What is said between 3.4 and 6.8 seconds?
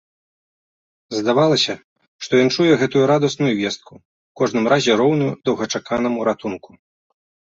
вестку, у кожным разе роўную доўгачаканаму ратунку.